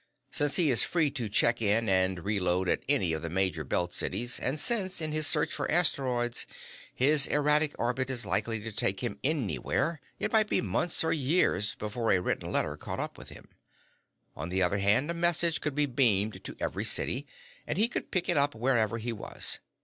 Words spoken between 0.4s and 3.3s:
he is free to check in and reload at any of the